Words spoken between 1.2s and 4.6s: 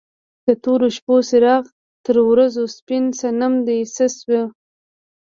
څراغ تر ورځو سپین صنم دې څه شو؟